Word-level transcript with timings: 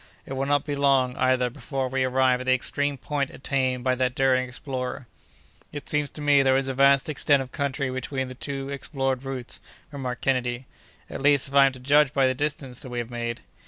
It 0.25 0.33
will 0.33 0.47
not 0.47 0.65
be 0.65 0.73
long, 0.75 1.15
either, 1.17 1.51
before 1.51 1.87
we 1.87 2.03
arrive 2.03 2.39
at 2.39 2.47
the 2.47 2.55
extreme 2.55 2.97
point 2.97 3.29
attained 3.29 3.83
by 3.83 3.93
that 3.93 4.15
daring 4.15 4.47
explorer." 4.49 5.05
"It 5.71 5.87
seems 5.87 6.09
to 6.13 6.21
me 6.21 6.39
that 6.39 6.45
there 6.45 6.57
is 6.57 6.67
a 6.67 6.73
vast 6.73 7.07
extent 7.07 7.39
of 7.43 7.51
country 7.51 7.91
between 7.91 8.27
the 8.27 8.33
two 8.33 8.67
explored 8.69 9.21
routes," 9.21 9.59
remarked 9.91 10.23
Kennedy; 10.23 10.65
"at 11.07 11.21
least, 11.21 11.47
if 11.49 11.53
I 11.53 11.67
am 11.67 11.71
to 11.73 11.79
judge 11.79 12.15
by 12.15 12.25
the 12.25 12.33
distance 12.33 12.79
that 12.79 12.89
we 12.89 12.97
have 12.97 13.11
made." 13.11 13.41